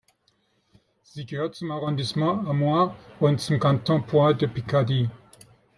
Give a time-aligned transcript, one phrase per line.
[1.03, 5.11] Sie gehört zum Arrondissement Amiens und zum Kanton Poix-de-Picardie.